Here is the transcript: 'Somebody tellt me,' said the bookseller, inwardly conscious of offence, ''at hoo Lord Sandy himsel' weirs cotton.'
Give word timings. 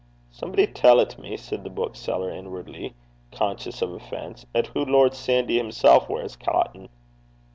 'Somebody 0.31 0.65
tellt 0.65 1.19
me,' 1.19 1.37
said 1.37 1.63
the 1.63 1.69
bookseller, 1.69 2.31
inwardly 2.31 2.95
conscious 3.31 3.83
of 3.83 3.93
offence, 3.93 4.47
''at 4.55 4.65
hoo 4.73 4.83
Lord 4.83 5.13
Sandy 5.13 5.57
himsel' 5.57 6.07
weirs 6.09 6.35
cotton.' 6.35 6.89